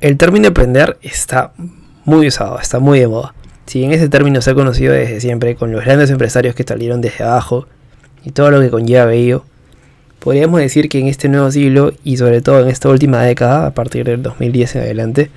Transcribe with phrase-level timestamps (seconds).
[0.00, 1.52] El término emprender está
[2.06, 3.34] muy usado, está muy de moda.
[3.66, 7.02] Si bien ese término se ha conocido desde siempre con los grandes empresarios que salieron
[7.02, 7.66] desde abajo
[8.24, 9.44] y todo lo que conlleva ello,
[10.18, 13.74] podríamos decir que en este nuevo siglo y sobre todo en esta última década, a
[13.74, 15.30] partir del 2010 en adelante,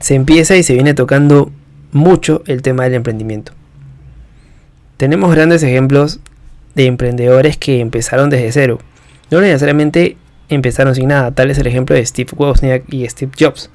[0.00, 1.52] se empieza y se viene tocando
[1.92, 3.52] mucho el tema del emprendimiento.
[4.96, 6.18] Tenemos grandes ejemplos
[6.74, 8.80] de emprendedores que empezaron desde cero.
[9.30, 10.16] No necesariamente
[10.48, 13.70] empezaron sin nada, tal es el ejemplo de Steve Wozniak y Steve Jobs,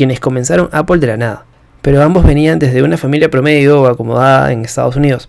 [0.00, 1.44] quienes comenzaron Apple de la nada,
[1.82, 5.28] pero ambos venían desde una familia promedio acomodada en Estados Unidos.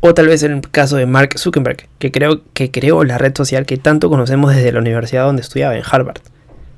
[0.00, 3.34] O tal vez en el caso de Mark Zuckerberg, que, creo, que creó la red
[3.34, 6.20] social que tanto conocemos desde la universidad donde estudiaba, en Harvard.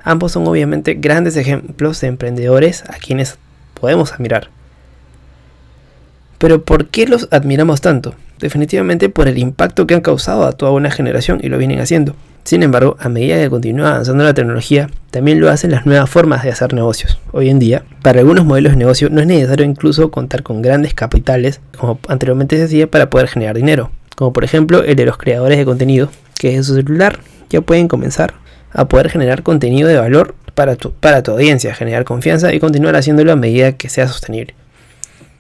[0.05, 3.37] Ambos son obviamente grandes ejemplos de emprendedores a quienes
[3.81, 4.49] podemos admirar.
[6.45, 8.15] Pero ¿por qué los admiramos tanto?
[8.39, 12.15] Definitivamente por el impacto que han causado a toda una generación y lo vienen haciendo.
[12.43, 16.43] Sin embargo, a medida que continúa avanzando la tecnología, también lo hacen las nuevas formas
[16.43, 17.19] de hacer negocios.
[17.33, 20.93] Hoy en día, para algunos modelos de negocio no es necesario incluso contar con grandes
[20.93, 23.91] capitales, como anteriormente se decía, para poder generar dinero.
[24.15, 27.89] Como por ejemplo el de los creadores de contenido, que desde su celular ya pueden
[27.89, 28.35] comenzar
[28.71, 32.97] a poder generar contenido de valor para tu, para tu audiencia, generar confianza y continuar
[32.97, 34.55] haciéndolo a medida que sea sostenible.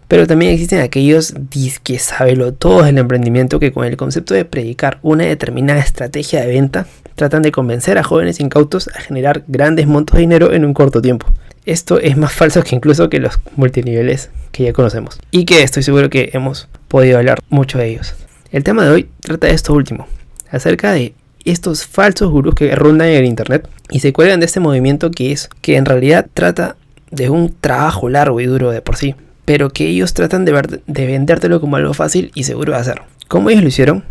[0.08, 1.34] Pero también existen aquellos
[1.82, 6.48] que sabelo todos del emprendimiento que con el concepto de predicar una determinada estrategia de
[6.48, 10.74] venta tratan de convencer a jóvenes incautos a generar grandes montos de dinero en un
[10.74, 11.26] corto tiempo.
[11.64, 15.82] Esto es más falso que incluso que los multiniveles que ya conocemos y que estoy
[15.82, 18.14] seguro que hemos podido hablar mucho de ellos.
[18.52, 20.06] El tema de hoy trata de esto último,
[20.50, 24.60] acerca de estos falsos gurús que rondan en el internet y se cuelgan de este
[24.60, 26.76] movimiento que es que en realidad trata
[27.10, 31.06] de un trabajo largo y duro de por sí, pero que ellos tratan de, de
[31.06, 33.02] vendértelo como algo fácil y seguro de hacer.
[33.28, 34.04] ¿Cómo ellos lo hicieron?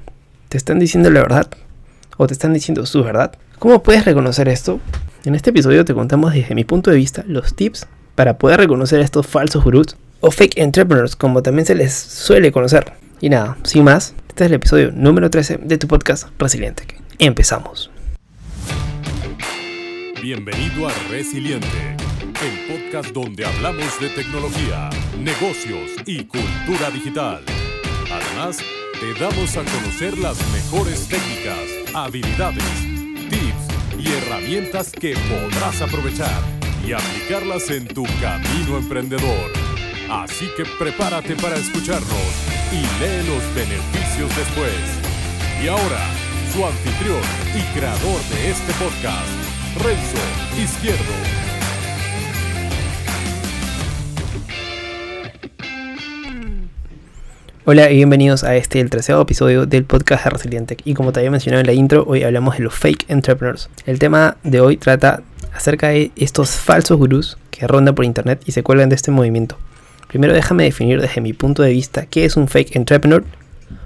[0.49, 1.47] ¿Te están diciendo la verdad?
[2.17, 3.33] ¿O te están diciendo su verdad?
[3.59, 4.79] ¿Cómo puedes reconocer esto?
[5.25, 8.99] En este episodio te contamos desde mi punto de vista los tips para poder reconocer
[8.99, 12.93] estos falsos gurús o fake entrepreneurs como también se les suele conocer.
[13.21, 16.83] Y nada, sin más, este es el episodio número 13 de tu podcast Resiliente.
[17.19, 17.89] Empezamos.
[20.21, 21.92] Bienvenido a Resiliente,
[22.43, 27.41] el podcast donde hablamos de tecnología, negocios y cultura digital.
[28.11, 28.57] Además,
[28.99, 32.63] te damos a conocer las mejores técnicas, habilidades,
[33.29, 36.41] tips y herramientas que podrás aprovechar
[36.85, 39.51] y aplicarlas en tu camino emprendedor.
[40.09, 42.27] Así que prepárate para escucharnos
[42.73, 45.63] y lee los beneficios después.
[45.63, 46.09] Y ahora,
[46.51, 47.21] su anfitrión
[47.55, 49.31] y creador de este podcast,
[49.81, 51.52] Renzo Izquierdo.
[57.65, 60.77] Hola y bienvenidos a este, el tercer episodio del podcast de Resiliente.
[60.83, 63.69] Y como te había mencionado en la intro, hoy hablamos de los fake entrepreneurs.
[63.85, 68.51] El tema de hoy trata acerca de estos falsos gurús que rondan por internet y
[68.51, 69.57] se cuelgan de este movimiento.
[70.09, 73.23] Primero déjame definir desde mi punto de vista qué es un fake entrepreneur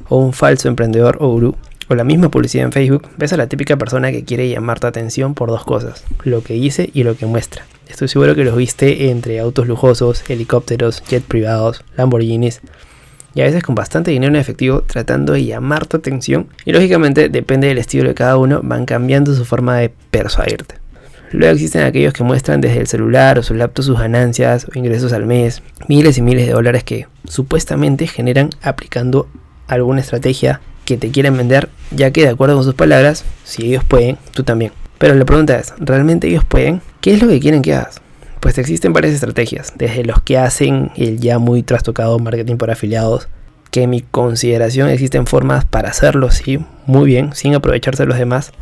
[0.10, 1.56] o un falso emprendedor o gurú.
[1.88, 4.88] O la misma publicidad en Facebook, ves a la típica persona que quiere llamar tu
[4.88, 7.64] atención por dos cosas, lo que dice y lo que muestra.
[7.88, 12.62] Estoy seguro que los viste entre autos lujosos, helicópteros, jet privados, Lamborghinis,
[13.38, 17.30] y a veces con bastante dinero en efectivo tratando de llamar tu atención y lógicamente
[17.30, 20.76] depende del estilo de cada uno van cambiando su forma de persuadirte.
[21.32, 25.14] Luego existen aquellos que muestran desde el celular o su laptop sus ganancias o ingresos
[25.14, 29.30] al mes, miles y miles de dólares que supuestamente generan aplicando
[29.68, 33.84] alguna estrategia que te quieren vender, ya que de acuerdo con sus palabras, si ellos
[33.84, 34.72] pueden, tú también.
[34.98, 36.82] Pero la pregunta es, ¿realmente ellos pueden?
[37.02, 38.02] ¿Qué es lo que quieren que hagas?
[38.48, 43.28] Pues existen varias estrategias, desde los que hacen el ya muy trastocado marketing por afiliados,
[43.72, 48.18] que en mi consideración existen formas para hacerlo, sí, muy bien, sin aprovecharse de los
[48.18, 48.54] demás,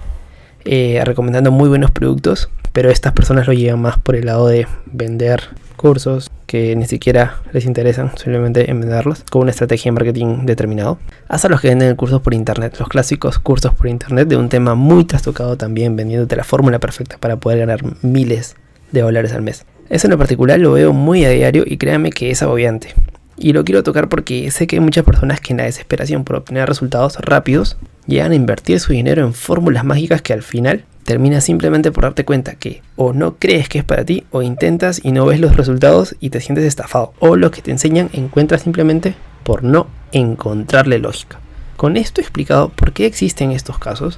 [0.63, 4.65] eh, recomendando muy buenos productos, pero estas personas lo llevan más por el lado de
[4.87, 10.47] vender cursos que ni siquiera les interesan, simplemente en venderlos, con una estrategia de marketing
[10.47, 10.97] determinado,
[11.27, 14.73] hasta los que venden cursos por internet, los clásicos cursos por internet de un tema
[14.73, 18.55] muy trastocado también, vendiéndote la fórmula perfecta para poder ganar miles
[18.91, 19.63] de dólares al mes.
[19.89, 22.93] Eso en lo particular lo veo muy a diario y créanme que es agobiante.
[23.37, 26.37] Y lo quiero tocar porque sé que hay muchas personas que en la desesperación por
[26.37, 27.77] obtener resultados rápidos
[28.07, 32.25] llegan a invertir su dinero en fórmulas mágicas que al final termina simplemente por darte
[32.25, 35.55] cuenta que o no crees que es para ti o intentas y no ves los
[35.55, 40.97] resultados y te sientes estafado o lo que te enseñan encuentras simplemente por no encontrarle
[40.97, 41.39] lógica.
[41.77, 44.17] Con esto explicado por qué existen estos casos,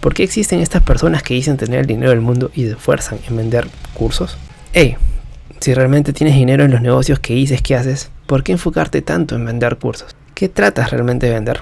[0.00, 3.20] por qué existen estas personas que dicen tener el dinero del mundo y se esfuerzan
[3.28, 4.36] en vender cursos,
[4.76, 4.96] hey,
[5.60, 9.36] si realmente tienes dinero en los negocios que dices que haces, ¿por qué enfocarte tanto
[9.36, 10.16] en vender cursos?
[10.34, 11.60] ¿Qué tratas realmente de vender?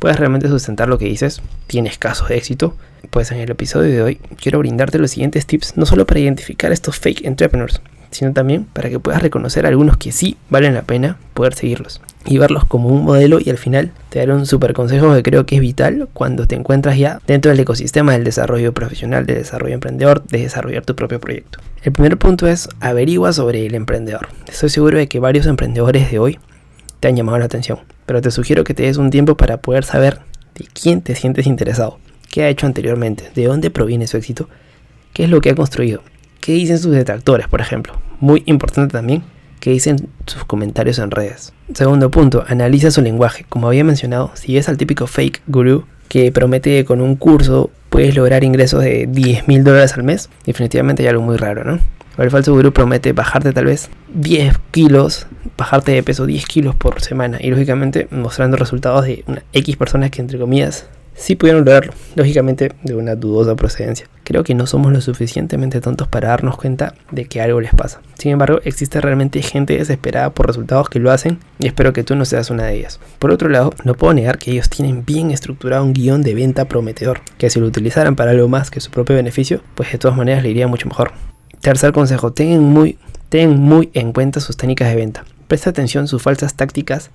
[0.00, 2.76] puedes realmente sustentar lo que dices, tienes casos de éxito,
[3.08, 6.72] pues en el episodio de hoy quiero brindarte los siguientes tips, no solo para identificar
[6.72, 7.80] estos fake entrepreneurs,
[8.10, 12.38] sino también para que puedas reconocer algunos que sí valen la pena poder seguirlos y
[12.38, 15.56] verlos como un modelo y al final te daré un super consejo que creo que
[15.56, 20.24] es vital cuando te encuentras ya dentro del ecosistema del desarrollo profesional, del desarrollo emprendedor,
[20.24, 21.58] de desarrollar tu propio proyecto.
[21.82, 24.28] El primer punto es averigua sobre el emprendedor.
[24.48, 26.38] Estoy seguro de que varios emprendedores de hoy
[27.00, 29.84] te han llamado la atención, pero te sugiero que te des un tiempo para poder
[29.84, 30.20] saber
[30.54, 31.98] de quién te sientes interesado,
[32.30, 34.48] qué ha hecho anteriormente, de dónde proviene su éxito,
[35.12, 36.02] qué es lo que ha construido,
[36.40, 37.94] qué dicen sus detractores, por ejemplo.
[38.20, 39.24] Muy importante también,
[39.64, 41.54] qué dicen sus comentarios en redes.
[41.72, 43.46] Segundo punto, analiza su lenguaje.
[43.48, 47.70] Como había mencionado, si es al típico fake guru que promete que con un curso
[47.88, 51.78] puedes lograr ingresos de 10 mil dólares al mes, definitivamente hay algo muy raro, ¿no?
[52.18, 56.74] O el falso gurú promete bajarte tal vez 10 kilos, bajarte de peso 10 kilos
[56.74, 61.64] por semana y lógicamente mostrando resultados de una X personas que entre comillas sí pudieron
[61.64, 64.06] lograrlo, lógicamente de una dudosa procedencia.
[64.24, 68.00] Creo que no somos lo suficientemente tontos para darnos cuenta de que algo les pasa.
[68.18, 72.16] Sin embargo, existe realmente gente desesperada por resultados que lo hacen y espero que tú
[72.16, 73.00] no seas una de ellas.
[73.18, 76.66] Por otro lado, no puedo negar que ellos tienen bien estructurado un guion de venta
[76.66, 80.16] prometedor, que si lo utilizaran para algo más que su propio beneficio, pues de todas
[80.16, 81.12] maneras le iría mucho mejor.
[81.60, 85.24] Tercer consejo, ten muy, ten muy en cuenta sus técnicas de venta.
[85.48, 87.10] Presta atención a sus falsas tácticas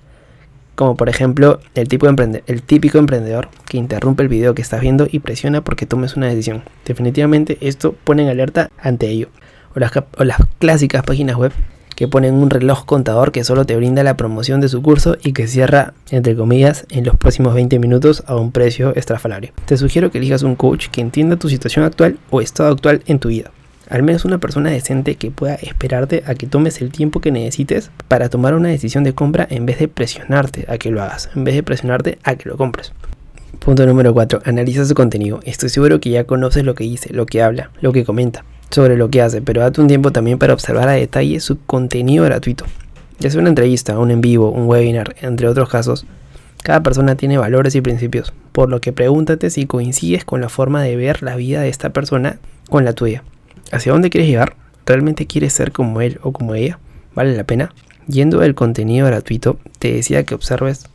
[0.80, 5.10] como por ejemplo el, tipo el típico emprendedor que interrumpe el video que estás viendo
[5.12, 6.64] y presiona porque tomes una decisión.
[6.86, 9.28] Definitivamente esto pone en alerta ante ello.
[9.76, 11.52] O las, o las clásicas páginas web
[11.98, 15.34] que ponen un reloj contador que solo te brinda la promoción de su curso y
[15.34, 19.52] que cierra, entre comillas, en los próximos 20 minutos a un precio estrafalario.
[19.66, 23.20] Te sugiero que elijas un coach que entienda tu situación actual o estado actual en
[23.20, 23.52] tu vida
[23.90, 27.90] al menos una persona decente que pueda esperarte a que tomes el tiempo que necesites
[28.08, 31.44] para tomar una decisión de compra en vez de presionarte a que lo hagas, en
[31.44, 32.94] vez de presionarte a que lo compres.
[33.58, 34.44] Punto número 4.
[34.46, 35.40] Analiza su contenido.
[35.44, 38.96] Estoy seguro que ya conoces lo que dice, lo que habla, lo que comenta, sobre
[38.96, 42.66] lo que hace, pero date un tiempo también para observar a detalle su contenido gratuito.
[43.18, 46.06] Ya sea una entrevista, un en vivo, un webinar, entre otros casos,
[46.62, 50.84] cada persona tiene valores y principios, por lo que pregúntate si coincides con la forma
[50.84, 52.38] de ver la vida de esta persona
[52.70, 53.24] con la tuya
[53.72, 54.56] hacia dónde quieres llegar,
[54.86, 56.80] realmente quieres ser como él o como ella,
[57.16, 57.74] vale la pena.
[58.08, 60.88] Yendo el contenido gratuito, te decía que observes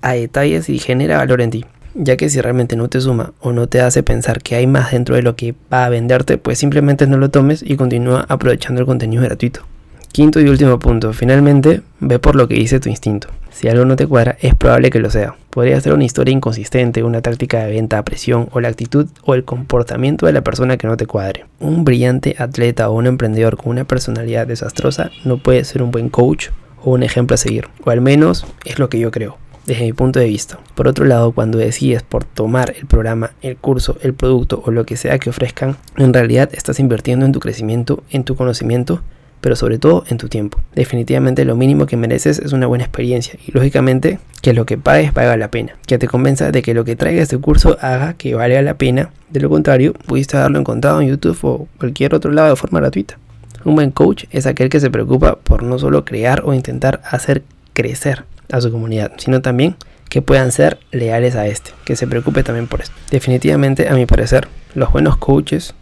[0.00, 3.52] a detalles y genera valor en ti, ya que si realmente no te suma o
[3.52, 6.58] no te hace pensar que hay más dentro de lo que va a venderte, pues
[6.58, 9.66] simplemente no lo tomes y continúa aprovechando el contenido gratuito.
[10.14, 13.26] Quinto y último punto, finalmente ve por lo que dice tu instinto.
[13.50, 15.34] Si algo no te cuadra, es probable que lo sea.
[15.50, 19.34] Podría ser una historia inconsistente, una táctica de venta a presión o la actitud o
[19.34, 21.46] el comportamiento de la persona que no te cuadre.
[21.58, 26.10] Un brillante atleta o un emprendedor con una personalidad desastrosa no puede ser un buen
[26.10, 26.50] coach
[26.84, 29.94] o un ejemplo a seguir, o al menos es lo que yo creo desde mi
[29.94, 30.60] punto de vista.
[30.76, 34.86] Por otro lado, cuando decides por tomar el programa, el curso, el producto o lo
[34.86, 39.02] que sea que ofrezcan, en realidad estás invirtiendo en tu crecimiento, en tu conocimiento
[39.44, 40.58] pero sobre todo en tu tiempo.
[40.74, 45.12] Definitivamente lo mínimo que mereces es una buena experiencia y lógicamente que lo que pagues
[45.12, 45.76] valga la pena.
[45.86, 49.10] Que te convenza de que lo que traiga este curso haga que valga la pena.
[49.28, 53.18] De lo contrario, pudiste haberlo encontrado en YouTube o cualquier otro lado de forma gratuita.
[53.66, 57.42] Un buen coach es aquel que se preocupa por no solo crear o intentar hacer
[57.74, 59.76] crecer a su comunidad, sino también
[60.08, 62.94] que puedan ser leales a este, que se preocupe también por esto.
[63.10, 65.74] Definitivamente, a mi parecer, los buenos coaches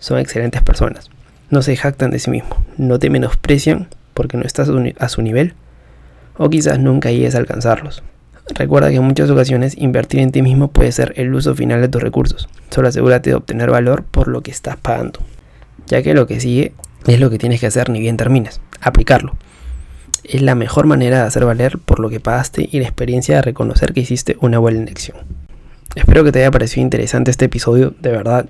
[0.00, 1.10] son excelentes personas
[1.50, 5.54] no se jactan de sí mismo, no te menosprecian porque no estás a su nivel
[6.36, 8.02] o quizás nunca llegues a alcanzarlos.
[8.54, 11.88] Recuerda que en muchas ocasiones invertir en ti mismo puede ser el uso final de
[11.88, 12.48] tus recursos.
[12.70, 15.20] Solo asegúrate de obtener valor por lo que estás pagando,
[15.86, 16.72] ya que lo que sigue
[17.06, 19.36] es lo que tienes que hacer ni bien termines, aplicarlo.
[20.24, 23.42] Es la mejor manera de hacer valer por lo que pagaste y la experiencia de
[23.42, 25.16] reconocer que hiciste una buena elección.
[25.94, 28.46] Espero que te haya parecido interesante este episodio, de verdad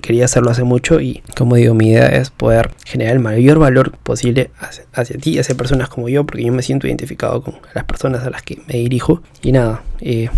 [0.00, 3.92] quería hacerlo hace mucho y como digo, mi idea es poder generar el mayor valor
[3.98, 4.50] posible
[4.92, 8.24] hacia, ti y hacia personas como yo, porque yo me siento identificado con las personas
[8.24, 9.22] a las que me dirijo.
[9.42, 10.28] Y nada, eh,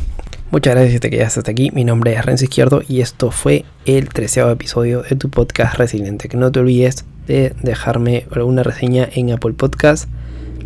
[0.51, 1.71] muchas gracias si te quedas hasta aquí.
[1.73, 6.29] Mi nombre es Renzo Izquierdo y esto fue el treceavo episodio de tu podcast Resiliente.
[6.29, 10.09] Que no te olvides de dejarme alguna reseña en Apple Podcast,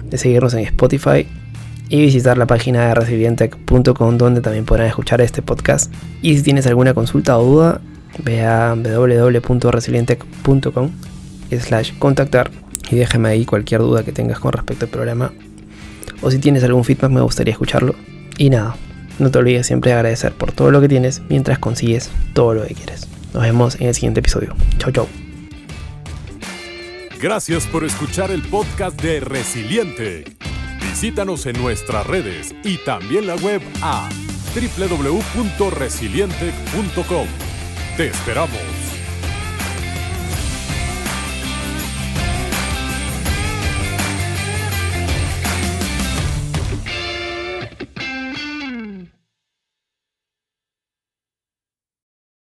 [0.05, 1.27] de seguirnos en Spotify
[1.89, 5.93] y visitar la página de resilientec.com donde también podrán escuchar este podcast.
[6.23, 7.81] Y si tienes alguna consulta o duda,
[8.19, 10.91] ve a www.resilientec.com
[11.61, 12.51] slash contactar
[12.91, 15.33] y déjame ahí cualquier duda que tengas con respecto al programa
[16.23, 17.95] o si tienes algún feedback me gustaría escucharlo
[18.39, 18.77] y nada,
[19.19, 22.67] no te olvides siempre de agradecer por todo lo que tienes mientras consigues todo lo
[22.67, 23.07] que quieres.
[23.35, 24.55] Nos vemos en el siguiente episodio.
[24.79, 25.09] Chau chau.
[27.21, 30.25] Gracias por escuchar el podcast de Resiliente.
[30.81, 34.09] Visítanos en nuestras redes y también la web a
[34.55, 37.52] www.resilientec.com.
[37.97, 38.82] Te esperamos.